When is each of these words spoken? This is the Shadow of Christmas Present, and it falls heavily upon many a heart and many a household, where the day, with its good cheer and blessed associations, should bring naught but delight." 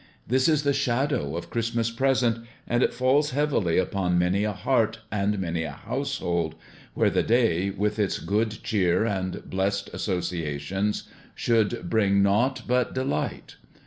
This 0.27 0.49
is 0.49 0.63
the 0.63 0.73
Shadow 0.73 1.37
of 1.37 1.51
Christmas 1.51 1.91
Present, 1.91 2.39
and 2.65 2.81
it 2.81 2.91
falls 2.91 3.29
heavily 3.29 3.77
upon 3.77 4.17
many 4.17 4.43
a 4.43 4.51
heart 4.51 4.97
and 5.11 5.37
many 5.37 5.61
a 5.61 5.73
household, 5.73 6.55
where 6.95 7.11
the 7.11 7.21
day, 7.21 7.69
with 7.69 7.99
its 7.99 8.17
good 8.17 8.63
cheer 8.63 9.05
and 9.05 9.47
blessed 9.47 9.91
associations, 9.93 11.03
should 11.35 11.87
bring 11.87 12.23
naught 12.23 12.63
but 12.65 12.95
delight." 12.95 13.57